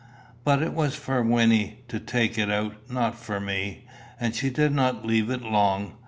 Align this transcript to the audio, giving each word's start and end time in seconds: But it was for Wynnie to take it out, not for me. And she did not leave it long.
But 0.43 0.63
it 0.63 0.73
was 0.73 0.95
for 0.95 1.21
Wynnie 1.21 1.85
to 1.89 1.99
take 1.99 2.35
it 2.35 2.49
out, 2.49 2.89
not 2.89 3.13
for 3.13 3.39
me. 3.39 3.85
And 4.19 4.35
she 4.35 4.49
did 4.49 4.71
not 4.71 5.05
leave 5.05 5.29
it 5.29 5.43
long. 5.43 5.93